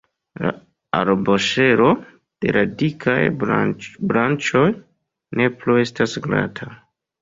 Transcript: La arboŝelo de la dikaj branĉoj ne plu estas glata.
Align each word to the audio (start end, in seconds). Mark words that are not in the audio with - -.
La 0.43 0.51
arboŝelo 0.99 1.91
de 2.47 2.57
la 2.59 2.65
dikaj 2.81 3.19
branĉoj 3.45 4.67
ne 4.79 5.55
plu 5.63 5.83
estas 5.89 6.23
glata. 6.31 6.77